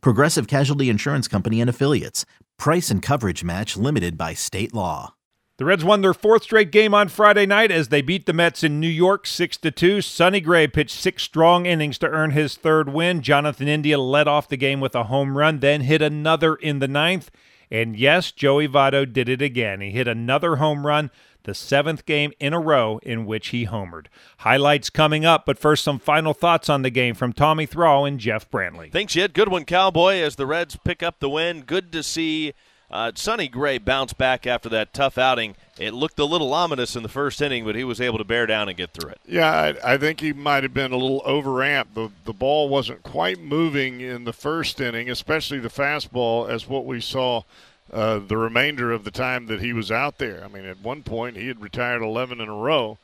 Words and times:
Progressive 0.00 0.46
Casualty 0.46 0.88
Insurance 0.88 1.28
Company 1.28 1.60
and 1.60 1.70
Affiliates. 1.70 2.24
Price 2.58 2.90
and 2.90 3.02
coverage 3.02 3.44
match 3.44 3.76
limited 3.76 4.16
by 4.16 4.34
state 4.34 4.72
law. 4.74 5.14
The 5.56 5.64
Reds 5.64 5.84
won 5.84 6.00
their 6.00 6.14
fourth 6.14 6.42
straight 6.42 6.72
game 6.72 6.94
on 6.94 7.08
Friday 7.08 7.46
night 7.46 7.70
as 7.70 7.88
they 7.88 8.02
beat 8.02 8.26
the 8.26 8.32
Mets 8.32 8.64
in 8.64 8.80
New 8.80 8.88
York 8.88 9.24
6 9.24 9.58
2. 9.58 10.00
Sonny 10.00 10.40
Gray 10.40 10.66
pitched 10.66 10.98
six 10.98 11.22
strong 11.22 11.64
innings 11.64 11.96
to 11.98 12.08
earn 12.08 12.32
his 12.32 12.56
third 12.56 12.92
win. 12.92 13.22
Jonathan 13.22 13.68
India 13.68 13.96
led 13.96 14.26
off 14.26 14.48
the 14.48 14.56
game 14.56 14.80
with 14.80 14.96
a 14.96 15.04
home 15.04 15.38
run, 15.38 15.60
then 15.60 15.82
hit 15.82 16.02
another 16.02 16.56
in 16.56 16.80
the 16.80 16.88
ninth. 16.88 17.30
And 17.70 17.96
yes, 17.96 18.32
Joey 18.32 18.68
Votto 18.68 19.10
did 19.10 19.28
it 19.28 19.42
again. 19.42 19.80
He 19.80 19.90
hit 19.90 20.08
another 20.08 20.56
home 20.56 20.86
run 20.86 21.10
the 21.44 21.54
seventh 21.54 22.04
game 22.06 22.32
in 22.40 22.52
a 22.52 22.60
row 22.60 22.98
in 23.02 23.26
which 23.26 23.48
he 23.48 23.66
homered. 23.66 24.06
Highlights 24.38 24.90
coming 24.90 25.24
up, 25.24 25.46
but 25.46 25.58
first, 25.58 25.84
some 25.84 25.98
final 25.98 26.34
thoughts 26.34 26.68
on 26.68 26.82
the 26.82 26.90
game 26.90 27.14
from 27.14 27.32
Tommy 27.32 27.66
Thrall 27.66 28.04
and 28.04 28.18
Jeff 28.18 28.50
Brantley. 28.50 28.90
Thanks, 28.90 29.12
Jed. 29.12 29.34
Good 29.34 29.48
one, 29.48 29.64
Cowboy, 29.64 30.16
as 30.16 30.36
the 30.36 30.46
Reds 30.46 30.76
pick 30.84 31.02
up 31.02 31.20
the 31.20 31.28
win. 31.30 31.62
Good 31.62 31.92
to 31.92 32.02
see 32.02 32.54
uh, 32.90 33.12
Sonny 33.14 33.48
Gray 33.48 33.78
bounced 33.78 34.18
back 34.18 34.46
after 34.46 34.68
that 34.68 34.92
tough 34.92 35.18
outing. 35.18 35.56
It 35.78 35.92
looked 35.92 36.18
a 36.18 36.24
little 36.24 36.54
ominous 36.54 36.94
in 36.94 37.02
the 37.02 37.08
first 37.08 37.42
inning, 37.42 37.64
but 37.64 37.74
he 37.74 37.84
was 37.84 38.00
able 38.00 38.18
to 38.18 38.24
bear 38.24 38.46
down 38.46 38.68
and 38.68 38.76
get 38.76 38.92
through 38.92 39.10
it. 39.10 39.20
Yeah, 39.26 39.50
I, 39.50 39.94
I 39.94 39.96
think 39.98 40.20
he 40.20 40.32
might 40.32 40.62
have 40.62 40.74
been 40.74 40.92
a 40.92 40.96
little 40.96 41.22
overamped. 41.24 41.94
The, 41.94 42.10
the 42.24 42.32
ball 42.32 42.68
wasn't 42.68 43.02
quite 43.02 43.40
moving 43.40 44.00
in 44.00 44.24
the 44.24 44.32
first 44.32 44.80
inning, 44.80 45.10
especially 45.10 45.58
the 45.58 45.68
fastball, 45.68 46.48
as 46.48 46.68
what 46.68 46.84
we 46.84 47.00
saw– 47.00 47.42
uh, 47.92 48.18
the 48.18 48.36
remainder 48.36 48.92
of 48.92 49.04
the 49.04 49.10
time 49.10 49.46
that 49.46 49.60
he 49.60 49.72
was 49.72 49.90
out 49.90 50.18
there. 50.18 50.42
I 50.44 50.48
mean, 50.48 50.64
at 50.64 50.80
one 50.80 51.02
point 51.02 51.36
he 51.36 51.48
had 51.48 51.60
retired 51.60 52.02
11 52.02 52.40
in 52.40 52.48
a 52.48 52.54
row 52.54 52.98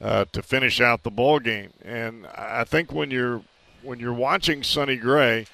uh, 0.00 0.24
to 0.32 0.42
finish 0.42 0.80
out 0.80 1.02
the 1.02 1.10
ball 1.10 1.40
game, 1.40 1.72
and 1.84 2.26
I 2.28 2.64
think 2.64 2.92
when 2.92 3.10
you're 3.10 3.42
when 3.82 3.98
you're 3.98 4.12
watching 4.12 4.62
Sonny 4.62 4.96
Gray, 4.96 5.46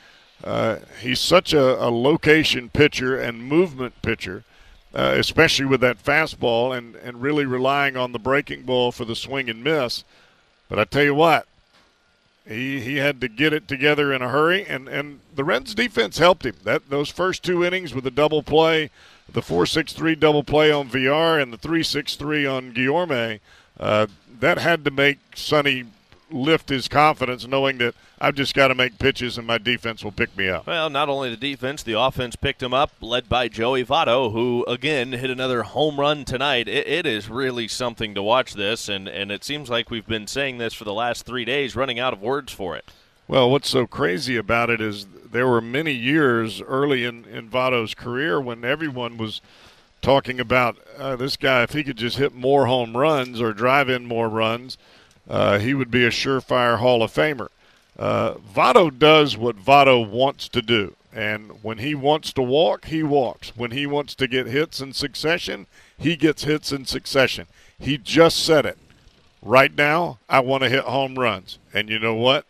uh, 0.45 0.77
he's 1.01 1.21
such 1.21 1.53
a, 1.53 1.83
a, 1.83 1.91
location 1.91 2.69
pitcher 2.69 3.19
and 3.19 3.43
movement 3.43 4.01
pitcher. 4.03 4.45
Uh, 4.95 5.15
especially 5.19 5.67
with 5.67 5.83
that 5.83 6.03
fastball 6.03 6.75
and, 6.75 6.97
and 6.97 7.21
really 7.21 7.45
relying 7.45 7.99
on 7.99 8.13
the 8.13 8.19
breaking 8.19 8.63
ball 8.63 8.91
for 8.91 9.05
the 9.05 9.15
swing 9.15 9.51
and 9.51 9.63
miss. 9.63 10.05
But 10.71 10.79
I 10.79 10.85
tell 10.85 11.03
you 11.03 11.15
what, 11.15 11.47
he 12.49 12.81
he 12.81 12.97
had 12.97 13.21
to 13.21 13.29
get 13.29 13.53
it 13.53 13.69
together 13.69 14.13
in 14.13 14.23
a 14.23 14.31
hurry, 14.31 14.65
and, 14.65 14.89
and 14.89 15.21
the 15.35 15.45
Reds 15.45 15.75
defense 15.75 16.17
helped 16.19 16.47
him. 16.47 16.55
That 16.65 16.89
those 16.89 17.11
first 17.11 17.43
two 17.43 17.63
innings 17.63 17.93
with 17.93 18.05
the 18.05 18.11
double 18.11 18.43
play, 18.43 18.91
the 19.31 19.43
four 19.43 19.67
six 19.67 19.93
three 19.93 20.15
double 20.15 20.45
play 20.45 20.73
on 20.73 20.89
Villar 20.89 21.39
and 21.39 21.53
the 21.53 21.59
three 21.59 21.83
six 21.83 22.17
three 22.17 22.47
on 22.47 22.73
Guillorme, 22.73 23.41
uh, 23.79 24.07
that 24.41 24.59
had 24.59 24.85
to 24.85 24.91
make 24.91 25.19
Sonny 25.35 25.85
lift 26.31 26.69
his 26.69 26.89
confidence, 26.89 27.47
knowing 27.47 27.79
that 27.79 27.95
I've 28.21 28.35
just 28.35 28.55
got 28.55 28.69
to 28.69 28.75
make 28.75 28.99
pitches 28.99 29.39
and 29.39 29.47
my 29.47 29.59
defense 29.59 30.03
will 30.03 30.13
pick 30.13 30.37
me 30.37 30.49
up. 30.49 30.67
Well, 30.67 30.91
not 30.91 31.09
only 31.09 31.31
the 31.31 31.37
defense, 31.37 31.83
the 31.83 31.99
offense 31.99 32.35
picked 32.35 32.63
him 32.63 32.75
up, 32.75 32.93
led 33.01 33.29
by 33.29 33.49
Joey 33.49 33.85
Votto, 33.85 34.33
who 34.33 34.65
again 34.67 35.13
hit 35.13 35.31
another 35.31 35.63
home 35.63 36.01
run 36.01 36.25
tonight. 36.25 36.69
It, 36.69 36.87
it 36.87 37.07
is 37.07 37.29
really 37.29 37.69
something 37.69 38.15
to 38.15 38.23
watch 38.23 38.55
this, 38.55 38.89
and, 38.89 39.09
and 39.09 39.31
it 39.31 39.45
seems 39.45 39.71
like 39.71 39.91
we've 39.91 40.07
been 40.07 40.27
saying 40.27 40.59
this 40.59 40.75
for 40.75 40.85
the 40.85 40.95
last 40.95 41.27
three 41.27 41.45
days, 41.45 41.77
running 41.77 41.99
out 41.99 42.13
of 42.13 42.23
words 42.23 42.53
for 42.53 42.77
it. 42.77 42.91
Well, 43.29 43.51
what's 43.51 43.69
so 43.69 43.87
crazy 43.87 44.37
about 44.37 44.71
it 44.71 44.81
is 44.81 45.07
there 45.31 45.49
were 45.49 45.61
many 45.61 45.93
years 45.93 46.61
early 46.63 47.05
in, 47.05 47.25
in 47.25 47.51
Votto's 47.51 47.95
career 47.95 48.41
when 48.41 48.65
everyone 48.65 49.19
was 49.19 49.41
talking 50.01 50.39
about 50.39 50.77
uh, 50.97 51.17
this 51.17 51.37
guy, 51.37 51.65
if 51.65 51.73
he 51.73 51.83
could 51.83 51.97
just 51.97 52.19
hit 52.19 52.33
more 52.35 52.67
home 52.67 52.97
runs 52.97 53.41
or 53.41 53.53
drive 53.53 53.89
in 53.89 54.07
more 54.07 54.29
runs– 54.29 54.77
uh, 55.29 55.59
he 55.59 55.75
would 55.75 55.91
be 55.91 56.05
a 56.05 56.11
surefire 56.11 56.79
Hall 56.79 57.03
of 57.03 57.13
Famer. 57.13 57.49
Uh, 57.99 58.35
Votto 58.35 58.97
does 58.97 59.37
what 59.37 59.57
Votto 59.57 60.09
wants 60.09 60.49
to 60.49 60.63
do. 60.63 60.95
And 61.13 61.63
when 61.63 61.79
he 61.79 61.95
wants 61.95 62.33
to 62.35 62.43
walk, 62.43 62.87
he 62.87 63.03
walks. 63.03 63.57
When 63.57 63.71
he 63.71 63.87
wants 63.87 64.15
to 64.17 64.29
get 64.29 64.47
hits 64.47 64.81
in 64.83 64.93
succession, 64.93 65.67
he 65.97 66.15
gets 66.15 66.45
hits 66.45 66.73
in 66.73 66.85
succession. 66.85 67.47
He 67.79 67.97
just 67.97 68.45
said 68.45 68.67
it. 68.67 68.77
Right 69.41 69.75
now, 69.75 70.19
I 70.29 70.41
want 70.41 70.63
to 70.65 70.69
hit 70.69 70.85
home 70.85 71.19
runs. 71.19 71.59
And 71.73 71.89
you 71.89 71.99
know 71.99 72.15
what? 72.15 72.45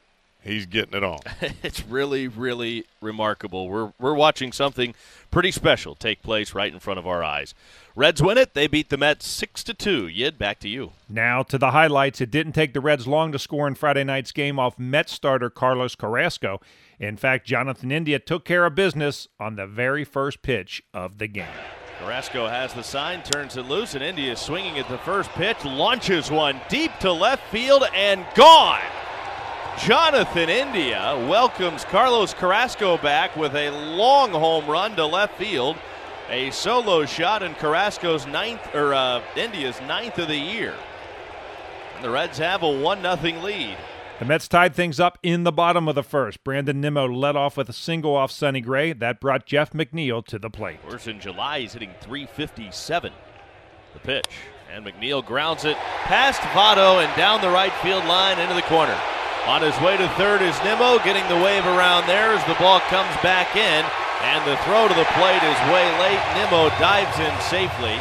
He's 0.47 0.67
getting 0.67 0.95
it 0.95 1.03
on. 1.03 1.19
it's 1.63 1.85
really, 1.85 2.29
really 2.29 2.85
remarkable. 3.01 3.69
We're, 3.69 3.93
we're 3.99 4.15
watching 4.15 4.53
something 4.53 4.95
pretty 5.33 5.51
special 5.51 5.97
take 5.97 6.23
place 6.23 6.55
right 6.55 6.73
in 6.73 6.79
front 6.79 6.99
of 6.99 7.07
our 7.07 7.25
eyes. 7.25 7.53
Reds 7.97 8.23
win 8.23 8.39
it. 8.39 8.55
They 8.55 8.69
beat 8.69 8.89
the 8.89 8.97
Mets 8.97 9.27
6 9.27 9.65
to 9.65 9.75
2. 9.75 10.07
Yid, 10.07 10.39
back 10.39 10.61
to 10.61 10.69
you. 10.69 10.93
Now 11.09 11.43
to 11.43 11.59
the 11.59 11.73
highlights. 11.73 12.21
It 12.21 12.31
didn't 12.31 12.53
take 12.53 12.75
the 12.75 12.81
Reds 12.81 13.09
long 13.09 13.33
to 13.33 13.39
score 13.39 13.67
in 13.67 13.75
Friday 13.75 14.05
night's 14.05 14.31
game 14.31 14.59
off 14.59 14.79
Mets 14.79 15.13
starter 15.13 15.51
Carlos 15.51 15.97
Carrasco. 15.97 16.61
In 17.01 17.17
fact, 17.17 17.47
Jonathan 17.47 17.91
India 17.91 18.19
took 18.21 18.45
care 18.45 18.65
of 18.67 18.75
business 18.75 19.27
on 19.41 19.57
the 19.57 19.67
very 19.67 20.05
first 20.05 20.43
pitch 20.43 20.83
of 20.95 21.19
the 21.19 21.27
game. 21.27 21.47
Carrasco 21.99 22.47
has 22.47 22.73
the 22.73 22.83
sign, 22.83 23.23
turns 23.23 23.57
it 23.57 23.63
loose, 23.63 23.95
and 23.95 24.05
India 24.05 24.33
is 24.33 24.39
swinging 24.39 24.79
at 24.79 24.89
the 24.89 24.99
first 24.99 25.31
pitch, 25.31 25.65
launches 25.65 26.31
one 26.31 26.61
deep 26.69 26.93
to 27.01 27.11
left 27.11 27.43
field, 27.51 27.85
and 27.95 28.25
gone. 28.35 28.81
Jonathan 29.79 30.49
India 30.49 31.15
welcomes 31.29 31.85
Carlos 31.85 32.35
Carrasco 32.35 32.97
back 32.99 33.37
with 33.37 33.55
a 33.55 33.71
long 33.71 34.31
home 34.31 34.67
run 34.67 34.97
to 34.97 35.07
left 35.07 35.39
field 35.39 35.77
a 36.29 36.51
solo 36.51 37.05
shot 37.07 37.43
in 37.43 37.55
Carrasco's 37.55 38.27
ninth 38.27 38.75
or 38.75 38.95
uh, 38.95 39.23
India's 39.37 39.81
ninth 39.83 40.19
of 40.19 40.29
the 40.29 40.37
year. 40.37 40.75
And 41.95 42.05
the 42.05 42.11
Reds 42.11 42.39
have 42.39 42.63
a 42.63 42.71
one 42.71 43.03
nothing 43.03 43.43
lead. 43.43 43.77
The 44.19 44.25
Mets 44.25 44.49
tied 44.49 44.75
things 44.75 44.99
up 44.99 45.19
in 45.23 45.45
the 45.45 45.53
bottom 45.53 45.89
of 45.89 45.95
the 45.95 46.03
first. 46.03 46.43
Brandon 46.43 46.81
Nimmo 46.81 47.07
led 47.07 47.37
off 47.37 47.57
with 47.57 47.69
a 47.69 47.75
single 47.75 48.17
off 48.17 48.31
Sonny 48.31 48.63
Gray. 48.63 48.93
That 48.95 49.21
brought 49.21 49.45
Jeff 49.45 49.73
McNeil 49.73 50.25
to 50.27 50.39
the 50.39 50.49
plate. 50.49 50.79
Worse 50.89 51.07
in 51.07 51.21
July, 51.21 51.61
he's 51.61 51.75
hitting 51.75 51.93
357. 52.01 53.13
The 53.93 53.99
pitch. 54.01 54.27
And 54.73 54.85
McNeil 54.85 55.25
grounds 55.25 55.65
it 55.65 55.77
past 55.77 56.41
Votto 56.41 57.05
and 57.05 57.15
down 57.17 57.41
the 57.41 57.51
right 57.51 57.73
field 57.75 58.05
line 58.07 58.39
into 58.39 58.55
the 58.55 58.63
corner. 58.63 58.99
On 59.47 59.63
his 59.63 59.79
way 59.81 59.97
to 59.97 60.09
third 60.19 60.43
is 60.43 60.59
Nimmo, 60.65 60.99
getting 61.05 61.23
the 61.29 61.43
wave 61.43 61.65
around 61.67 62.09
there 62.09 62.35
as 62.35 62.45
the 62.47 62.59
ball 62.59 62.81
comes 62.91 63.15
back 63.23 63.55
in. 63.55 63.85
And 64.23 64.45
the 64.45 64.57
throw 64.65 64.89
to 64.89 64.95
the 64.95 65.07
plate 65.15 65.43
is 65.43 65.59
way 65.71 65.87
late. 66.03 66.19
Nimmo 66.35 66.69
dives 66.81 67.17
in 67.21 67.33
safely. 67.43 67.95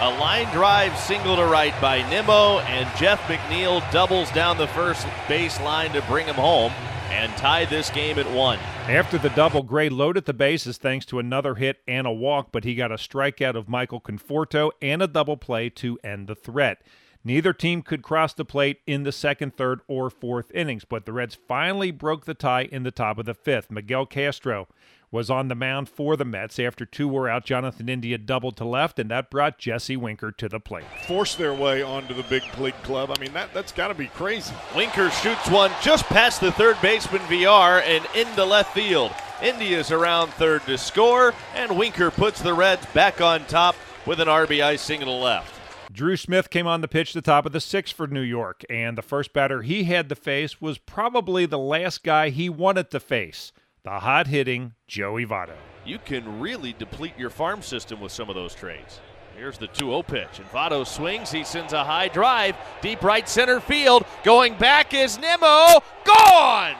A 0.00 0.10
line 0.18 0.50
drive 0.52 0.98
single 0.98 1.36
to 1.36 1.44
right 1.44 1.78
by 1.80 2.08
Nimmo, 2.10 2.58
and 2.60 2.88
Jeff 2.96 3.20
McNeil 3.28 3.88
doubles 3.92 4.30
down 4.32 4.58
the 4.58 4.66
first 4.68 5.06
base 5.28 5.60
line 5.60 5.92
to 5.92 6.02
bring 6.02 6.26
him 6.26 6.34
home 6.34 6.72
and 7.10 7.30
tie 7.36 7.66
this 7.66 7.90
game 7.90 8.18
at 8.18 8.28
one. 8.32 8.58
After 8.88 9.18
the 9.18 9.30
double, 9.30 9.62
Gray 9.62 9.88
loaded 9.88 10.24
the 10.24 10.32
bases 10.32 10.78
thanks 10.78 11.04
to 11.06 11.18
another 11.18 11.54
hit 11.54 11.80
and 11.86 12.06
a 12.06 12.12
walk, 12.12 12.48
but 12.50 12.64
he 12.64 12.74
got 12.74 12.90
a 12.90 12.96
strikeout 12.96 13.56
of 13.56 13.68
Michael 13.68 14.00
Conforto 14.00 14.70
and 14.80 15.02
a 15.02 15.06
double 15.06 15.36
play 15.36 15.68
to 15.70 15.98
end 16.02 16.26
the 16.26 16.34
threat. 16.34 16.82
Neither 17.22 17.52
team 17.52 17.82
could 17.82 18.02
cross 18.02 18.32
the 18.32 18.46
plate 18.46 18.80
in 18.86 19.02
the 19.02 19.12
second, 19.12 19.54
third, 19.54 19.80
or 19.86 20.08
fourth 20.08 20.50
innings, 20.54 20.86
but 20.86 21.04
the 21.04 21.12
Reds 21.12 21.36
finally 21.46 21.90
broke 21.90 22.24
the 22.24 22.34
tie 22.34 22.62
in 22.62 22.82
the 22.82 22.90
top 22.90 23.18
of 23.18 23.26
the 23.26 23.34
fifth. 23.34 23.70
Miguel 23.70 24.06
Castro 24.06 24.68
was 25.10 25.28
on 25.28 25.48
the 25.48 25.54
mound 25.54 25.88
for 25.88 26.16
the 26.16 26.24
Mets. 26.24 26.58
After 26.58 26.86
two 26.86 27.08
were 27.08 27.28
out, 27.28 27.44
Jonathan 27.44 27.88
India 27.88 28.16
doubled 28.16 28.56
to 28.56 28.64
left, 28.64 28.98
and 28.98 29.10
that 29.10 29.30
brought 29.30 29.58
Jesse 29.58 29.96
Winker 29.96 30.32
to 30.32 30.48
the 30.48 30.60
plate. 30.60 30.84
Force 31.06 31.34
their 31.34 31.52
way 31.52 31.82
onto 31.82 32.14
the 32.14 32.22
big 32.22 32.42
league 32.58 32.80
club. 32.82 33.10
I 33.14 33.20
mean, 33.20 33.32
that, 33.34 33.52
that's 33.52 33.72
got 33.72 33.88
to 33.88 33.94
be 33.94 34.06
crazy. 34.06 34.54
Winker 34.74 35.10
shoots 35.10 35.50
one 35.50 35.72
just 35.82 36.04
past 36.06 36.40
the 36.40 36.52
third 36.52 36.80
baseman 36.80 37.22
Villar 37.22 37.80
and 37.80 38.06
into 38.14 38.44
left 38.44 38.72
field. 38.72 39.12
India's 39.42 39.90
around 39.90 40.28
third 40.34 40.62
to 40.66 40.78
score, 40.78 41.34
and 41.54 41.76
Winker 41.76 42.10
puts 42.10 42.40
the 42.40 42.54
Reds 42.54 42.86
back 42.94 43.20
on 43.20 43.44
top 43.46 43.74
with 44.06 44.20
an 44.20 44.28
RBI 44.28 44.78
single 44.78 45.18
to 45.18 45.22
left. 45.22 45.59
Drew 45.92 46.16
Smith 46.16 46.50
came 46.50 46.68
on 46.68 46.82
the 46.82 46.88
pitch 46.88 47.12
the 47.14 47.20
top 47.20 47.46
of 47.46 47.52
the 47.52 47.60
sixth 47.60 47.96
for 47.96 48.06
New 48.06 48.20
York, 48.20 48.62
and 48.70 48.96
the 48.96 49.02
first 49.02 49.32
batter 49.32 49.62
he 49.62 49.84
had 49.84 50.08
to 50.08 50.14
face 50.14 50.60
was 50.60 50.78
probably 50.78 51.46
the 51.46 51.58
last 51.58 52.04
guy 52.04 52.30
he 52.30 52.48
wanted 52.48 52.90
to 52.92 53.00
face 53.00 53.52
the 53.82 53.98
hot 53.98 54.28
hitting 54.28 54.74
Joey 54.86 55.26
Votto. 55.26 55.56
You 55.84 55.98
can 55.98 56.38
really 56.38 56.74
deplete 56.74 57.18
your 57.18 57.30
farm 57.30 57.62
system 57.62 58.00
with 58.00 58.12
some 58.12 58.28
of 58.28 58.36
those 58.36 58.54
trades. 58.54 59.00
Here's 59.36 59.58
the 59.58 59.66
2 59.68 59.86
0 59.86 60.02
pitch, 60.04 60.38
and 60.38 60.46
Votto 60.50 60.86
swings. 60.86 61.32
He 61.32 61.42
sends 61.42 61.72
a 61.72 61.82
high 61.82 62.08
drive, 62.08 62.56
deep 62.82 63.02
right 63.02 63.28
center 63.28 63.58
field. 63.58 64.04
Going 64.22 64.56
back 64.58 64.94
is 64.94 65.18
Nimmo. 65.18 65.80
Gone! 66.04 66.76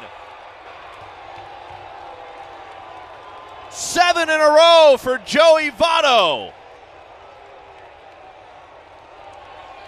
Seven 3.71 4.29
in 4.29 4.41
a 4.41 4.51
row 4.51 4.97
for 4.99 5.19
Joey 5.19 5.71
Votto. 5.71 6.53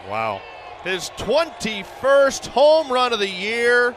Wow. 0.09 0.41
His 0.85 1.11
21st 1.17 2.49
home 2.49 2.91
run 2.91 3.13
of 3.13 3.21
the 3.21 3.29
year 3.29 3.95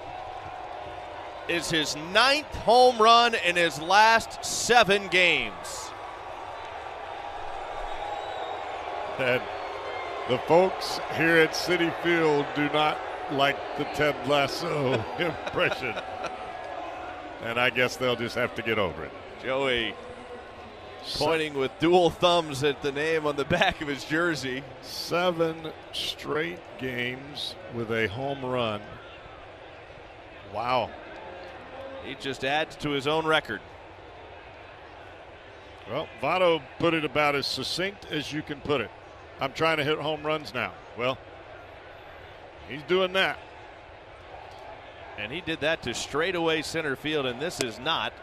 is 1.48 1.70
his 1.70 1.96
ninth 2.14 2.54
home 2.56 2.98
run 2.98 3.36
in 3.36 3.56
his 3.56 3.82
last 3.82 4.44
seven 4.44 5.08
games. 5.08 5.92
And 9.18 9.42
the 10.30 10.38
folks 10.40 11.00
here 11.16 11.38
at 11.38 11.52
Citi 11.52 11.94
Field 12.04 12.46
do 12.56 12.70
not 12.70 12.98
like 13.32 13.58
the 13.78 13.86
Ted 13.86 14.16
Lasso 14.28 14.94
impression. 15.20 15.96
And 17.44 17.60
I 17.60 17.70
guess 17.70 17.96
they'll 17.96 18.16
just 18.16 18.36
have 18.36 18.54
to 18.56 18.62
get 18.62 18.78
over 18.78 19.06
it. 19.06 19.12
Joey 19.42 19.94
pointing 21.14 21.54
with 21.54 21.72
dual 21.80 22.10
thumbs 22.10 22.64
at 22.64 22.82
the 22.82 22.92
name 22.92 23.26
on 23.26 23.36
the 23.36 23.46
back 23.46 23.82
of 23.82 23.88
his 23.88 24.04
jersey. 24.04 24.64
Seven 24.82 25.72
straight 25.94 26.60
games 26.78 27.56
with 27.74 27.92
a 27.92 28.08
home 28.08 28.44
run. 28.44 28.82
Wow. 30.54 30.90
He 32.04 32.16
just 32.16 32.44
adds 32.44 32.76
to 32.78 32.90
his 32.90 33.08
own 33.08 33.26
record. 33.26 33.62
Well, 35.90 36.08
Votto 36.22 36.62
put 36.80 36.94
it 36.94 37.06
about 37.06 37.36
as 37.36 37.46
succinct 37.46 38.08
as 38.12 38.34
you 38.34 38.42
can 38.42 38.60
put 38.60 38.82
it. 38.82 38.90
I'm 39.40 39.54
trying 39.54 39.78
to 39.78 39.84
hit 39.84 40.00
home 40.00 40.26
runs 40.26 40.54
now. 40.54 40.74
Well, 40.98 41.18
he's 42.68 42.82
doing 42.84 43.14
that. 43.14 43.38
And 45.18 45.32
he 45.32 45.42
did 45.42 45.62
that 45.62 45.84
to 45.84 45.94
straightaway 45.94 46.62
center 46.62 46.96
field, 46.96 47.26
and 47.26 47.40
this 47.40 47.62
is 47.62 47.80
not 47.80 48.14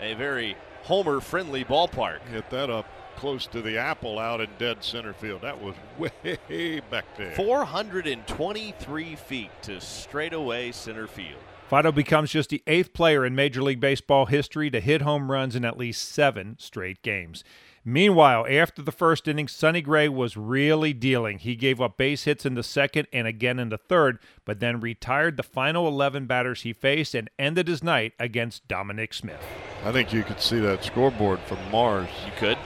a 0.00 0.14
very 0.14 0.56
homer 0.82 1.20
friendly 1.20 1.64
ballpark. 1.64 2.20
Hit 2.28 2.48
that 2.50 2.70
up 2.70 2.86
close 3.16 3.46
to 3.46 3.62
the 3.62 3.78
apple 3.78 4.18
out 4.18 4.40
in 4.40 4.48
dead 4.58 4.82
center 4.82 5.12
field. 5.12 5.42
That 5.42 5.60
was 5.60 5.74
way 5.98 6.80
back 6.90 7.16
there. 7.16 7.32
423 7.32 9.16
feet 9.16 9.50
to 9.62 9.80
straightaway 9.80 10.72
center 10.72 11.06
field. 11.06 11.40
Votto 11.70 11.94
becomes 11.94 12.30
just 12.30 12.50
the 12.50 12.62
eighth 12.66 12.92
player 12.92 13.24
in 13.24 13.34
Major 13.34 13.62
League 13.62 13.80
Baseball 13.80 14.26
history 14.26 14.70
to 14.70 14.80
hit 14.80 15.00
home 15.00 15.30
runs 15.30 15.56
in 15.56 15.64
at 15.64 15.78
least 15.78 16.06
seven 16.06 16.56
straight 16.58 17.00
games. 17.02 17.44
Meanwhile, 17.84 18.46
after 18.48 18.82
the 18.82 18.92
first 18.92 19.26
inning, 19.26 19.48
Sonny 19.48 19.80
Gray 19.80 20.08
was 20.08 20.36
really 20.36 20.92
dealing. 20.92 21.38
He 21.38 21.56
gave 21.56 21.80
up 21.80 21.96
base 21.96 22.24
hits 22.24 22.44
in 22.44 22.54
the 22.54 22.62
second 22.62 23.08
and 23.12 23.26
again 23.26 23.58
in 23.58 23.70
the 23.70 23.78
third, 23.78 24.18
but 24.44 24.60
then 24.60 24.80
retired 24.80 25.36
the 25.36 25.42
final 25.42 25.88
11 25.88 26.26
batters 26.26 26.62
he 26.62 26.72
faced 26.72 27.14
and 27.14 27.30
ended 27.38 27.68
his 27.68 27.82
night 27.82 28.12
against 28.18 28.68
Dominic 28.68 29.14
Smith. 29.14 29.42
I 29.84 29.92
think 29.92 30.12
you 30.12 30.22
could 30.22 30.40
see 30.40 30.60
that 30.60 30.84
scoreboard 30.84 31.40
from 31.40 31.58
Mars. 31.70 32.08
You 32.24 32.32
could. 32.36 32.58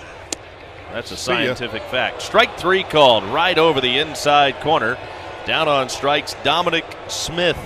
That's 0.92 1.10
a 1.12 1.16
scientific 1.16 1.82
fact. 1.84 2.22
Strike 2.22 2.58
three 2.58 2.82
called 2.82 3.24
right 3.24 3.58
over 3.58 3.80
the 3.80 3.98
inside 3.98 4.60
corner. 4.60 4.98
Down 5.46 5.68
on 5.68 5.88
strikes, 5.88 6.34
Dominic 6.42 6.84
Smith. 7.08 7.58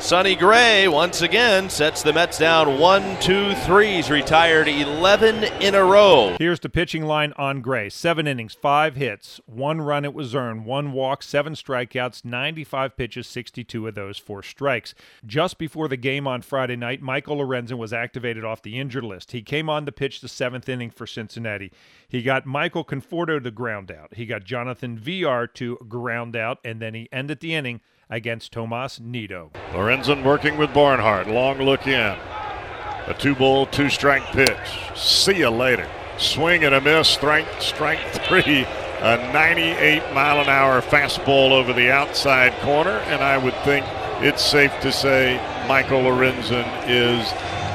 Sonny 0.00 0.34
Gray 0.34 0.88
once 0.88 1.20
again 1.20 1.68
sets 1.68 2.02
the 2.02 2.12
Mets 2.14 2.38
down 2.38 2.80
one, 2.80 3.20
two, 3.20 3.54
three. 3.56 3.96
He's 3.96 4.10
retired 4.10 4.66
11 4.66 5.44
in 5.62 5.74
a 5.74 5.84
row. 5.84 6.36
Here's 6.38 6.58
the 6.58 6.70
pitching 6.70 7.04
line 7.04 7.34
on 7.36 7.60
Gray 7.60 7.90
seven 7.90 8.26
innings, 8.26 8.54
five 8.54 8.96
hits, 8.96 9.42
one 9.44 9.82
run 9.82 10.06
it 10.06 10.14
was 10.14 10.34
earned, 10.34 10.64
one 10.64 10.92
walk, 10.92 11.22
seven 11.22 11.52
strikeouts, 11.52 12.24
95 12.24 12.96
pitches, 12.96 13.26
62 13.26 13.88
of 13.88 13.94
those 13.94 14.16
four 14.16 14.42
strikes. 14.42 14.94
Just 15.26 15.58
before 15.58 15.86
the 15.86 15.98
game 15.98 16.26
on 16.26 16.40
Friday 16.40 16.76
night, 16.76 17.02
Michael 17.02 17.36
Lorenzen 17.36 17.76
was 17.76 17.92
activated 17.92 18.42
off 18.42 18.62
the 18.62 18.80
injured 18.80 19.04
list. 19.04 19.32
He 19.32 19.42
came 19.42 19.68
on 19.68 19.84
to 19.84 19.92
pitch 19.92 20.22
the 20.22 20.28
seventh 20.28 20.66
inning 20.68 20.90
for 20.90 21.06
Cincinnati. 21.06 21.72
He 22.08 22.22
got 22.22 22.46
Michael 22.46 22.86
Conforto 22.86 23.40
to 23.40 23.50
ground 23.50 23.92
out, 23.92 24.14
he 24.14 24.24
got 24.24 24.44
Jonathan 24.44 24.96
Villar 24.98 25.46
to 25.48 25.76
ground 25.88 26.36
out, 26.36 26.58
and 26.64 26.80
then 26.80 26.94
he 26.94 27.06
ended 27.12 27.40
the 27.40 27.54
inning 27.54 27.82
against 28.10 28.52
Tomas 28.52 29.00
Nido. 29.00 29.50
Lorenzen 29.72 30.24
working 30.24 30.58
with 30.58 30.74
Barnhart. 30.74 31.28
Long 31.28 31.58
look 31.58 31.86
in. 31.86 32.16
A 33.06 33.14
two 33.18 33.34
ball, 33.34 33.66
two 33.66 33.88
strike 33.88 34.24
pitch. 34.32 34.56
See 34.94 35.38
you 35.38 35.50
later. 35.50 35.88
Swing 36.18 36.64
and 36.64 36.74
a 36.74 36.80
miss. 36.80 37.08
Strike, 37.08 37.46
strike 37.60 37.98
three. 38.28 38.66
A 39.02 39.16
98 39.32 40.12
mile 40.12 40.40
an 40.40 40.48
hour 40.48 40.82
fastball 40.82 41.52
over 41.52 41.72
the 41.72 41.90
outside 41.90 42.52
corner. 42.60 42.98
And 43.06 43.22
I 43.22 43.38
would 43.38 43.54
think 43.64 43.86
it's 44.22 44.44
safe 44.44 44.78
to 44.80 44.92
say 44.92 45.36
Michael 45.66 46.02
Lorenzen 46.02 46.66
is 46.86 47.30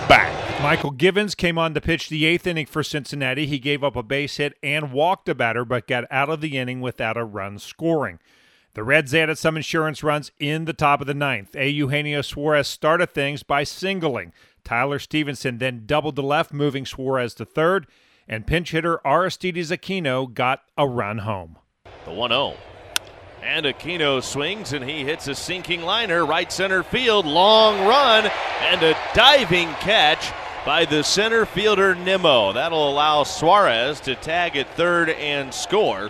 back. 0.08 0.32
Mychal 0.60 0.96
Givens 0.96 1.34
came 1.34 1.58
on 1.58 1.74
to 1.74 1.82
pitch 1.82 2.10
the 2.10 2.26
eighth 2.26 2.46
inning 2.46 2.68
for 2.68 2.84
Cincinnati. 2.84 3.48
He 3.48 3.58
gave 3.60 3.84
up 3.84 3.96
a 3.96 4.04
base 4.04 4.38
hit 4.38 4.54
and 4.62 4.92
walked 4.92 5.28
a 5.28 5.36
batter, 5.36 5.66
but 5.66 5.88
got 5.88 6.06
out 6.12 6.30
of 6.30 6.42
the 6.42 6.58
inning 6.58 6.80
without 6.80 7.18
a 7.18 7.26
run 7.26 7.58
scoring. 7.58 8.20
The 8.76 8.84
Reds 8.84 9.16
added 9.16 9.38
some 9.38 9.56
insurance 9.56 10.04
runs 10.04 10.34
in 10.38 10.66
the 10.66 10.74
top 10.74 11.00
of 11.00 11.08
the 11.08 11.14
ninth. 11.14 11.56
A. 11.56 11.70
Eugenio 11.70 12.22
Suarez 12.22 12.68
started 12.68 13.14
things 13.14 13.42
by 13.42 13.64
singling. 13.64 14.34
Tyler 14.66 15.00
Stephenson 15.00 15.60
then 15.60 15.84
doubled 15.86 16.18
to 16.18 16.22
left, 16.22 16.52
moving 16.52 16.86
Suarez 16.86 17.34
to 17.36 17.46
third, 17.46 17.88
and 18.28 18.46
pinch 18.46 18.72
hitter 18.72 19.00
Aristides 19.08 19.72
Aquino 19.72 20.32
got 20.32 20.64
a 20.78 20.86
run 20.86 21.20
home. 21.20 21.58
The 22.04 22.12
1 22.12 22.32
0. 22.32 22.58
And 23.42 23.66
Aquino 23.66 24.22
swings 24.22 24.74
and 24.74 24.84
he 24.84 25.06
hits 25.06 25.30
a 25.30 25.36
sinking 25.36 25.84
liner 25.84 26.26
right 26.26 26.52
center 26.52 26.84
field. 26.84 27.26
Long 27.26 27.88
run 27.88 28.30
and 28.60 28.84
a 28.84 28.98
diving 29.14 29.70
catch 29.76 30.34
by 30.66 30.84
the 30.84 31.02
center 31.02 31.46
fielder 31.46 31.96
Nimmo. 31.96 32.52
That'll 32.52 32.90
allow 32.90 33.24
Suarez 33.24 34.02
to 34.02 34.16
tag 34.16 34.58
at 34.58 34.68
third 34.76 35.12
and 35.12 35.54
score 35.54 36.10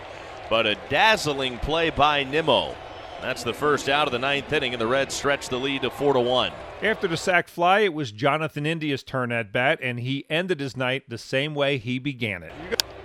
but 0.50 0.66
a 0.66 0.76
dazzling 0.90 1.58
play 1.60 1.90
by 1.90 2.24
Nimmo. 2.24 2.76
That's 3.22 3.44
the 3.44 3.54
first 3.54 3.90
out 3.90 4.08
of 4.08 4.12
the 4.12 4.20
ninth 4.20 4.52
inning, 4.54 4.74
and 4.74 4.82
the 4.82 4.88
Reds 4.88 5.16
stretch 5.16 5.50
the 5.50 5.58
lead 5.58 5.82
to 5.82 5.90
four 5.90 6.14
to 6.14 6.20
one. 6.20 6.52
After 6.84 7.08
the 7.08 7.18
sac 7.18 7.48
fly, 7.48 7.80
it 7.80 7.94
was 7.94 8.12
Jonathan 8.12 8.66
India's 8.66 9.02
turn 9.02 9.32
at 9.32 9.52
bat, 9.52 9.80
and 9.82 10.00
he 10.00 10.26
ended 10.30 10.60
his 10.60 10.78
night 10.78 11.10
the 11.10 11.18
same 11.18 11.56
way 11.56 11.78
he 11.78 11.98
began 11.98 12.44
it. 12.44 12.54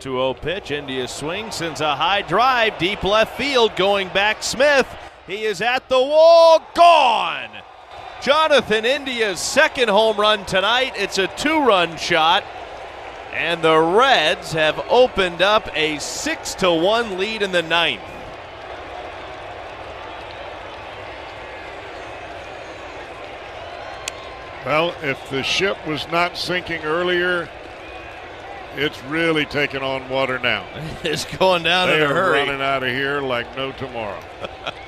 2 0.00 0.12
0 0.12 0.34
pitch. 0.34 0.70
India 0.70 1.06
swings, 1.06 1.54
sends 1.54 1.80
a 1.80 1.94
high 1.94 2.22
drive, 2.22 2.76
deep 2.78 3.04
left 3.04 3.36
field, 3.36 3.76
going 3.76 4.08
back 4.08 4.42
Smith. 4.42 4.88
He 5.26 5.44
is 5.44 5.60
at 5.60 5.88
the 5.88 5.98
wall, 5.98 6.62
gone. 6.74 7.50
Jonathan 8.20 8.84
India's 8.84 9.40
second 9.40 9.88
home 9.88 10.18
run 10.18 10.44
tonight. 10.44 10.92
It's 10.96 11.18
a 11.18 11.28
two 11.28 11.64
run 11.64 11.96
shot. 11.96 12.44
And 13.32 13.62
the 13.62 13.78
Reds 13.78 14.52
have 14.52 14.84
opened 14.88 15.40
up 15.40 15.68
a 15.76 15.98
6 15.98 16.54
to 16.56 16.72
1 16.72 17.18
lead 17.18 17.42
in 17.42 17.52
the 17.52 17.62
ninth. 17.62 18.02
Well, 24.64 24.94
if 25.02 25.30
the 25.30 25.42
ship 25.42 25.78
was 25.86 26.06
not 26.08 26.36
sinking 26.36 26.82
earlier, 26.82 27.48
it's 28.76 29.02
really 29.04 29.46
taking 29.46 29.82
on 29.82 30.08
water 30.08 30.38
now. 30.38 30.66
it's 31.02 31.24
going 31.24 31.62
down 31.62 31.88
they 31.88 31.96
in 31.96 32.02
a 32.02 32.08
hurry. 32.08 32.40
running 32.40 32.60
out 32.60 32.82
of 32.82 32.90
here 32.90 33.20
like 33.20 33.56
no 33.56 33.72
tomorrow. 33.72 34.20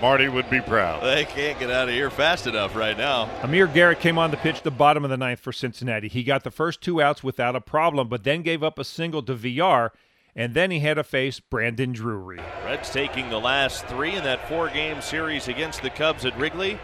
Marty 0.00 0.28
would 0.28 0.48
be 0.48 0.60
proud. 0.60 1.02
They 1.02 1.24
can't 1.24 1.58
get 1.58 1.70
out 1.70 1.88
of 1.88 1.94
here 1.94 2.10
fast 2.10 2.46
enough 2.46 2.76
right 2.76 2.96
now. 2.96 3.28
Amir 3.42 3.66
Garrett 3.66 3.98
came 3.98 4.16
on 4.16 4.30
to 4.30 4.36
pitch 4.36 4.62
the 4.62 4.70
bottom 4.70 5.02
of 5.02 5.10
the 5.10 5.16
ninth 5.16 5.40
for 5.40 5.52
Cincinnati. 5.52 6.06
He 6.06 6.22
got 6.22 6.44
the 6.44 6.52
first 6.52 6.80
two 6.80 7.02
outs 7.02 7.24
without 7.24 7.56
a 7.56 7.60
problem, 7.60 8.08
but 8.08 8.22
then 8.22 8.42
gave 8.42 8.62
up 8.62 8.78
a 8.78 8.84
single 8.84 9.22
to 9.24 9.34
Villar, 9.34 9.92
and 10.36 10.54
then 10.54 10.70
he 10.70 10.78
had 10.78 10.94
to 10.94 11.02
face 11.02 11.40
Brandon 11.40 11.92
Drury. 11.92 12.38
Reds 12.64 12.90
taking 12.90 13.28
the 13.28 13.40
last 13.40 13.86
three 13.86 14.14
in 14.14 14.22
that 14.22 14.48
four 14.48 14.68
game 14.68 15.00
series 15.00 15.48
against 15.48 15.82
the 15.82 15.90
Cubs 15.90 16.24
at 16.24 16.38
Wrigley 16.38 16.78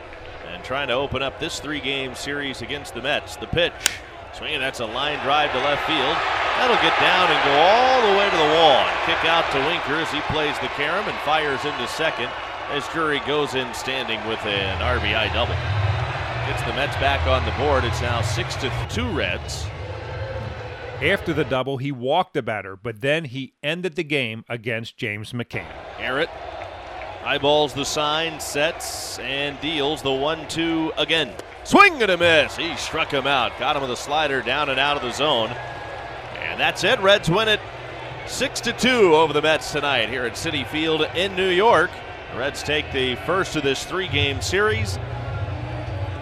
and 0.53 0.65
trying 0.65 0.89
to 0.89 0.95
open 0.95 1.23
up 1.23 1.39
this 1.39 1.61
three 1.61 1.81
game 1.81 2.17
series 2.17 2.63
against 2.63 2.95
the 2.95 3.03
Mets. 3.03 3.37
The 3.37 3.47
pitch. 3.47 4.01
Swinging, 4.33 4.59
that's 4.59 4.81
a 4.81 4.87
line 4.87 5.23
drive 5.23 5.53
to 5.53 5.59
left 5.59 5.87
field. 5.87 6.17
That'll 6.59 6.83
get 6.83 6.99
down 6.99 7.31
and 7.31 7.39
go 7.47 7.55
all 7.55 8.01
the 8.11 8.19
way 8.19 8.27
to 8.31 8.37
the 8.37 8.55
wall. 8.59 8.83
Kick 9.07 9.23
out 9.31 9.47
to 9.53 9.59
Winker 9.71 10.03
as 10.03 10.11
he 10.11 10.21
plays 10.33 10.59
the 10.59 10.67
carom 10.75 11.07
and 11.07 11.19
fires 11.21 11.65
into 11.65 11.87
second 11.87 12.31
as 12.71 12.87
Drury 12.89 13.21
goes 13.27 13.55
in 13.55 13.73
standing 13.75 14.19
with 14.29 14.45
an 14.47 14.81
RBI 14.81 15.33
double. 15.33 15.55
Gets 16.47 16.63
the 16.63 16.75
Mets 16.75 16.97
back 16.97 17.27
on 17.27 17.45
the 17.45 17.53
board. 17.53 17.85
It's 17.85 18.01
now 18.01 18.21
6 18.21 18.57
to 18.57 18.87
2 18.91 19.09
Reds. 19.11 19.67
After 21.03 21.33
the 21.33 21.45
double, 21.45 21.79
he 21.79 21.91
walked 21.91 22.35
the 22.35 22.43
batter, 22.43 22.77
but 22.77 23.01
then 23.01 23.25
he 23.25 23.55
ended 23.63 23.97
the 23.97 24.05
game 24.05 24.45
against 24.49 24.97
James 24.97 25.33
McCann. 25.33 25.67
Garrett 25.99 26.31
eyeballs 27.25 27.73
the 27.73 27.85
sign, 27.85 28.39
sets, 28.41 29.19
and 29.19 29.61
deals 29.61 30.03
the 30.03 30.13
1 30.13 30.47
2 30.49 30.93
again. 30.97 31.35
Swing 31.65 32.01
and 32.03 32.11
a 32.11 32.17
miss. 32.17 32.57
He 32.57 32.77
struck 32.77 33.11
him 33.11 33.27
out. 33.27 33.59
Got 33.59 33.77
him 33.77 33.83
with 33.83 33.91
a 33.91 33.97
slider 33.97 34.43
down 34.43 34.69
and 34.69 34.79
out 34.79 34.97
of 34.97 35.03
the 35.03 35.13
zone. 35.13 35.49
And 36.39 36.61
that's 36.61 36.85
it. 36.85 37.01
Reds 37.01 37.31
win 37.31 37.49
it 37.49 37.61
6 38.27 38.61
to 38.63 38.73
2 38.73 39.15
over 39.15 39.33
the 39.33 39.43
Mets 39.43 39.73
tonight 39.73 40.09
here 40.09 40.25
at 40.25 40.35
Citi 40.35 40.67
Field 40.67 41.03
in 41.15 41.35
New 41.35 41.49
York. 41.49 41.91
The 42.35 42.41
Reds 42.41 42.65
take 42.65 42.91
the 42.91 43.15
first 43.15 43.55
of 43.55 43.63
this 43.63 43.85
three 43.85 44.09
game 44.09 44.43
series, 44.43 44.99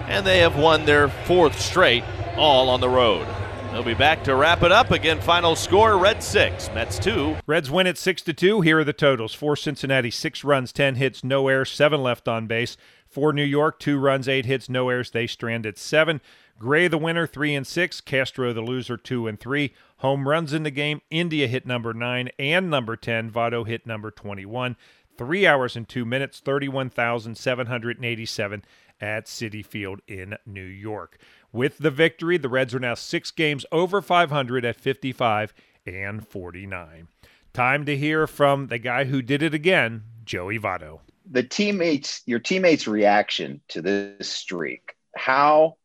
and 0.08 0.26
they 0.26 0.40
have 0.40 0.56
won 0.56 0.84
their 0.84 1.08
fourth 1.08 1.58
straight 1.58 2.04
all 2.36 2.68
on 2.68 2.82
the 2.82 2.88
road. 2.90 3.26
They'll 3.70 3.82
be 3.82 3.94
back 3.94 4.22
to 4.24 4.34
wrap 4.34 4.62
it 4.62 4.70
up. 4.70 4.90
Again, 4.90 5.22
final 5.22 5.56
score 5.56 5.96
Red 5.96 6.22
6, 6.22 6.68
Mets 6.74 6.98
2. 6.98 7.36
Reds 7.46 7.70
win 7.70 7.86
at 7.86 7.96
6 7.96 8.20
to 8.22 8.34
2. 8.34 8.60
Here 8.60 8.80
are 8.80 8.84
the 8.84 8.92
totals. 8.92 9.32
For 9.32 9.56
Cincinnati, 9.56 10.10
6 10.10 10.44
runs, 10.44 10.70
10 10.70 10.96
hits, 10.96 11.24
no 11.24 11.48
errors, 11.48 11.70
7 11.70 12.02
left 12.02 12.28
on 12.28 12.46
base. 12.46 12.76
For 13.06 13.32
New 13.32 13.42
York, 13.42 13.78
2 13.78 13.98
runs, 13.98 14.28
8 14.28 14.44
hits, 14.44 14.68
no 14.68 14.90
errors. 14.90 15.12
They 15.12 15.26
strand 15.26 15.64
at 15.64 15.78
7. 15.78 16.20
Gray 16.58 16.88
the 16.88 16.98
winner, 16.98 17.26
3 17.26 17.54
and 17.54 17.66
6. 17.66 18.02
Castro 18.02 18.52
the 18.52 18.60
loser, 18.60 18.98
2 18.98 19.26
and 19.26 19.40
3. 19.40 19.74
Home 19.96 20.28
runs 20.28 20.52
in 20.52 20.62
the 20.62 20.70
game. 20.70 21.00
India 21.10 21.46
hit 21.46 21.64
number 21.66 21.94
9 21.94 22.28
and 22.38 22.68
number 22.68 22.96
10. 22.96 23.30
Votto 23.30 23.66
hit 23.66 23.86
number 23.86 24.10
21. 24.10 24.76
3 25.16 25.46
hours 25.46 25.76
and 25.76 25.88
2 25.88 26.04
minutes, 26.04 26.40
31,787 26.40 28.64
at 29.00 29.26
Citi 29.26 29.64
Field 29.64 30.00
in 30.06 30.36
New 30.46 30.64
York. 30.64 31.18
With 31.52 31.78
the 31.78 31.90
victory, 31.90 32.38
the 32.38 32.48
Reds 32.48 32.74
are 32.74 32.80
now 32.80 32.94
six 32.94 33.30
games 33.30 33.66
over 33.72 34.00
500 34.00 34.64
at 34.64 34.76
55 34.76 35.52
and 35.84 36.26
49. 36.26 37.08
Time 37.52 37.84
to 37.84 37.96
hear 37.96 38.26
from 38.26 38.68
the 38.68 38.78
guy 38.78 39.04
who 39.04 39.20
did 39.20 39.42
it 39.42 39.52
again, 39.52 40.04
Joey 40.24 40.58
Votto. 40.58 41.00
The 41.30 41.42
teammates, 41.42 42.22
your 42.26 42.38
teammates' 42.38 42.86
reaction 42.86 43.60
to 43.68 43.82
this 43.82 44.28
streak. 44.28 44.94
How 45.14 45.76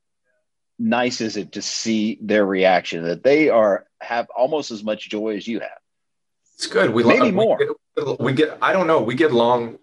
nice 0.79 1.21
is 1.21 1.37
it 1.37 1.53
to 1.53 1.61
see 1.61 2.17
their 2.21 2.45
reaction 2.45 3.03
that 3.03 3.23
they 3.23 3.49
are 3.49 3.85
have 3.99 4.27
almost 4.35 4.71
as 4.71 4.83
much 4.83 5.09
joy 5.09 5.35
as 5.35 5.47
you 5.47 5.59
have? 5.59 5.79
It's 6.57 6.65
good. 6.65 6.89
We 6.89 7.03
maybe 7.03 7.31
more. 7.31 7.57
We 7.57 7.65
get, 8.03 8.19
we 8.19 8.33
get 8.33 8.57
I 8.61 8.73
don't 8.73 8.87
know. 8.87 8.99
We 8.99 9.13
get 9.13 9.31
along 9.31 9.77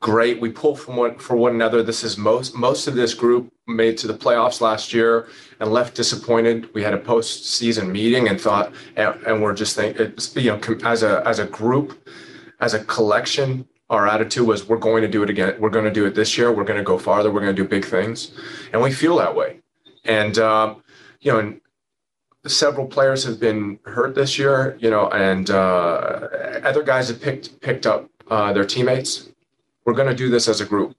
great. 0.00 0.40
We 0.40 0.50
pull 0.50 0.74
from 0.74 0.96
one 0.96 1.18
for 1.18 1.36
one 1.36 1.54
another. 1.54 1.82
This 1.82 2.02
is 2.02 2.16
most 2.16 2.54
most 2.54 2.86
of 2.86 2.94
this 2.94 3.12
group 3.12 3.52
made 3.66 3.98
to 3.98 4.06
the 4.06 4.14
playoffs 4.14 4.62
last 4.62 4.94
year 4.94 5.28
and 5.60 5.70
left 5.70 5.94
disappointed. 5.94 6.72
We 6.74 6.82
had 6.82 6.94
a 6.94 6.98
postseason 6.98 7.90
meeting 7.90 8.28
and 8.28 8.40
thought, 8.40 8.72
and, 8.96 9.14
and 9.26 9.42
we're 9.42 9.54
just 9.54 9.76
thinking, 9.76 10.06
it's 10.06 10.34
you 10.36 10.52
know, 10.52 10.60
as 10.84 11.02
a 11.02 11.22
as 11.26 11.38
a 11.38 11.46
group, 11.46 12.08
as 12.60 12.72
a 12.72 12.82
collection, 12.84 13.68
our 13.90 14.06
attitude 14.08 14.46
was 14.46 14.66
we're 14.66 14.78
going 14.78 15.02
to 15.02 15.08
do 15.08 15.22
it 15.22 15.28
again. 15.28 15.56
We're 15.60 15.70
going 15.70 15.84
to 15.84 15.90
do 15.90 16.06
it 16.06 16.14
this 16.14 16.38
year. 16.38 16.50
We're 16.50 16.64
going 16.64 16.78
to 16.78 16.84
go 16.84 16.98
farther. 16.98 17.30
We're 17.30 17.40
going 17.40 17.54
to 17.54 17.62
do 17.62 17.68
big 17.68 17.84
things, 17.84 18.32
and 18.72 18.80
we 18.80 18.90
feel 18.90 19.16
that 19.16 19.34
way. 19.34 19.60
And 20.04 20.38
um, 20.38 20.82
you 21.20 21.32
know, 21.32 21.40
and 21.40 21.60
several 22.48 22.86
players 22.86 23.24
have 23.24 23.38
been 23.38 23.78
hurt 23.84 24.14
this 24.14 24.38
year. 24.38 24.76
You 24.80 24.90
know, 24.90 25.08
and 25.10 25.50
uh, 25.50 26.28
other 26.64 26.82
guys 26.82 27.08
have 27.08 27.20
picked 27.20 27.60
picked 27.60 27.86
up 27.86 28.08
uh, 28.28 28.52
their 28.52 28.64
teammates 28.64 29.28
we're 29.86 29.94
going 29.94 30.08
to 30.08 30.14
do 30.14 30.28
this 30.28 30.48
as 30.48 30.60
a 30.60 30.66
group. 30.66 30.94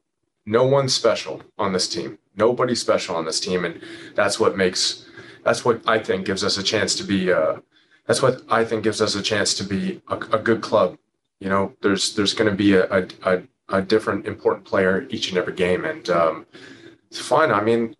No 0.45 0.65
one's 0.65 0.93
special 0.93 1.43
on 1.59 1.73
this 1.73 1.87
team. 1.87 2.17
Nobody's 2.35 2.81
special 2.81 3.15
on 3.17 3.25
this 3.25 3.39
team, 3.39 3.65
and 3.65 3.81
that's 4.15 4.39
what 4.39 4.57
makes 4.57 5.05
that's 5.43 5.63
what 5.63 5.81
I 5.85 5.99
think 5.99 6.25
gives 6.25 6.43
us 6.43 6.57
a 6.57 6.63
chance 6.63 6.95
to 6.95 7.03
be. 7.03 7.31
Uh, 7.31 7.57
that's 8.07 8.21
what 8.21 8.41
I 8.49 8.63
think 8.63 8.83
gives 8.83 9.01
us 9.01 9.15
a 9.15 9.21
chance 9.21 9.53
to 9.55 9.63
be 9.63 10.01
a, 10.07 10.15
a 10.15 10.39
good 10.39 10.61
club. 10.61 10.97
You 11.39 11.49
know, 11.49 11.73
there's 11.81 12.15
there's 12.15 12.33
going 12.33 12.49
to 12.49 12.55
be 12.55 12.75
a, 12.75 13.07
a, 13.23 13.43
a 13.67 13.81
different 13.81 14.25
important 14.25 14.65
player 14.65 15.05
each 15.09 15.29
and 15.29 15.37
every 15.37 15.53
game, 15.53 15.83
and 15.83 16.09
um, 16.09 16.45
it's 17.09 17.19
fun. 17.19 17.51
I 17.51 17.61
mean, 17.61 17.95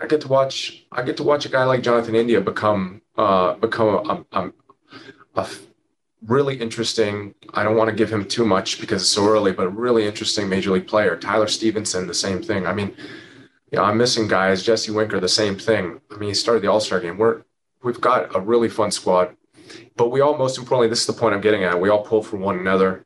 I 0.00 0.06
get 0.06 0.20
to 0.22 0.28
watch 0.28 0.84
I 0.90 1.02
get 1.02 1.16
to 1.18 1.22
watch 1.22 1.46
a 1.46 1.48
guy 1.48 1.64
like 1.64 1.82
Jonathan 1.82 2.14
India 2.14 2.40
become 2.40 3.02
uh, 3.16 3.54
become 3.54 4.24
a, 4.32 4.38
a, 4.38 4.52
a, 5.36 5.48
really 6.26 6.56
interesting. 6.58 7.34
I 7.52 7.62
don't 7.62 7.76
want 7.76 7.90
to 7.90 7.96
give 7.96 8.12
him 8.12 8.24
too 8.24 8.44
much 8.44 8.80
because 8.80 9.02
it's 9.02 9.10
so 9.10 9.28
early, 9.28 9.52
but 9.52 9.66
a 9.66 9.68
really 9.68 10.06
interesting 10.06 10.48
major 10.48 10.72
league 10.72 10.86
player. 10.86 11.16
Tyler 11.16 11.46
Stephenson, 11.46 12.06
the 12.06 12.14
same 12.14 12.42
thing. 12.42 12.66
I 12.66 12.72
mean, 12.72 12.94
you 13.70 13.78
know, 13.78 13.84
I'm 13.84 13.98
missing 13.98 14.26
guys. 14.26 14.62
Jesse 14.62 14.90
Winker, 14.90 15.20
the 15.20 15.28
same 15.28 15.58
thing. 15.58 16.00
I 16.10 16.16
mean, 16.16 16.28
he 16.30 16.34
started 16.34 16.62
the 16.62 16.70
All 16.70 16.80
Star 16.80 17.00
game. 17.00 17.18
We're 17.18 17.42
we've 17.82 18.00
got 18.00 18.34
a 18.34 18.40
really 18.40 18.68
fun 18.68 18.90
squad, 18.90 19.36
but 19.96 20.10
we 20.10 20.20
all 20.20 20.36
most 20.36 20.58
importantly, 20.58 20.88
this 20.88 21.00
is 21.00 21.06
the 21.06 21.12
point 21.12 21.34
I'm 21.34 21.40
getting 21.40 21.64
at. 21.64 21.80
We 21.80 21.88
all 21.88 22.02
pull 22.02 22.22
for 22.22 22.36
one 22.36 22.58
another, 22.58 23.04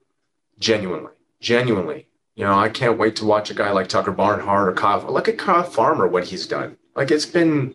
genuinely, 0.59 1.13
genuinely. 1.41 2.09
You 2.39 2.45
know, 2.45 2.57
I 2.57 2.69
can't 2.69 2.99
wait 2.99 3.17
to 3.17 3.25
watch 3.25 3.51
a 3.51 3.55
guy 3.55 3.73
like 3.73 3.89
Tucker 3.89 4.13
Barnhart 4.13 4.69
or 4.69 4.73
Kyle. 4.73 5.05
Look 5.13 5.29
at 5.29 5.39
Kyle 5.39 5.65
Farmer, 5.65 6.07
what 6.07 6.23
he's 6.23 6.47
done. 6.47 6.77
Like 6.95 7.11
it's 7.11 7.27
been 7.27 7.75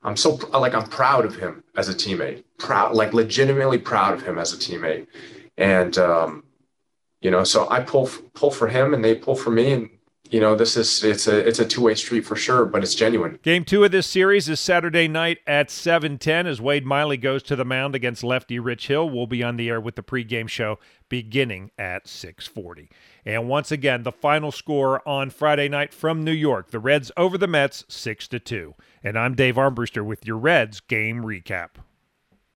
I'm 0.00 0.16
so 0.16 0.38
like 0.52 0.74
I'm 0.74 0.86
proud 0.86 1.24
of 1.24 1.34
him 1.34 1.64
as 1.76 1.88
a 1.88 1.92
teammate. 1.92 2.44
Proud, 2.56 2.94
like 2.94 3.12
legitimately 3.12 3.78
proud 3.78 4.14
of 4.14 4.22
him 4.22 4.38
as 4.38 4.52
a 4.52 4.56
teammate. 4.56 5.08
And 5.58 5.98
um, 5.98 6.44
you 7.20 7.32
know, 7.32 7.42
so 7.42 7.68
I 7.68 7.80
pull 7.80 8.08
pull 8.34 8.52
for 8.52 8.68
him, 8.68 8.94
and 8.94 9.04
they 9.04 9.16
pull 9.16 9.34
for 9.34 9.50
me, 9.50 9.72
and 9.72 9.90
you 10.34 10.40
know, 10.40 10.56
this 10.56 10.76
is 10.76 11.04
it's 11.04 11.28
a 11.28 11.46
it's 11.46 11.60
a 11.60 11.64
two 11.64 11.80
way 11.80 11.94
street 11.94 12.22
for 12.22 12.34
sure, 12.34 12.64
but 12.64 12.82
it's 12.82 12.96
genuine. 12.96 13.38
Game 13.44 13.64
two 13.64 13.84
of 13.84 13.92
this 13.92 14.08
series 14.08 14.48
is 14.48 14.58
Saturday 14.58 15.06
night 15.06 15.38
at 15.46 15.70
seven 15.70 16.18
ten 16.18 16.48
as 16.48 16.60
Wade 16.60 16.84
Miley 16.84 17.16
goes 17.16 17.40
to 17.44 17.54
the 17.54 17.64
mound 17.64 17.94
against 17.94 18.24
lefty 18.24 18.58
Rich 18.58 18.88
Hill. 18.88 19.08
We'll 19.08 19.28
be 19.28 19.44
on 19.44 19.56
the 19.56 19.68
air 19.68 19.80
with 19.80 19.94
the 19.94 20.02
pregame 20.02 20.48
show 20.48 20.80
beginning 21.08 21.70
at 21.78 22.08
six 22.08 22.48
forty. 22.48 22.90
And 23.24 23.48
once 23.48 23.70
again, 23.70 24.02
the 24.02 24.10
final 24.10 24.50
score 24.50 25.08
on 25.08 25.30
Friday 25.30 25.68
night 25.68 25.94
from 25.94 26.24
New 26.24 26.32
York: 26.32 26.72
the 26.72 26.80
Reds 26.80 27.12
over 27.16 27.38
the 27.38 27.46
Mets, 27.46 27.84
six 27.86 28.26
to 28.26 28.40
two. 28.40 28.74
And 29.04 29.16
I'm 29.16 29.36
Dave 29.36 29.54
Armbruster 29.54 30.04
with 30.04 30.26
your 30.26 30.38
Reds 30.38 30.80
game 30.80 31.22
recap. 31.22 31.76